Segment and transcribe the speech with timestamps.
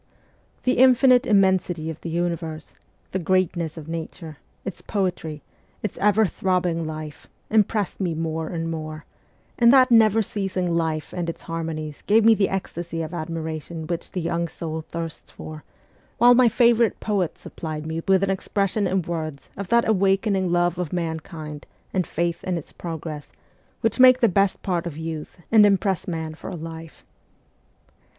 [0.63, 2.73] The infinite immensity of the universe,
[3.11, 5.43] the greatness of nature, its poetry,
[5.83, 9.05] its ever throbbing life, impressed me more and more;
[9.59, 14.11] and that never ceasing life and its harmonies gave me the ecstasy of admiration which
[14.11, 15.63] the young soul thirsts for,
[16.17, 20.79] while my favourite poets supplied me with an expression in words of that awakening love
[20.79, 23.31] of mankind and faith in its progress
[23.81, 27.05] which make the best part of youth and impress man for a life.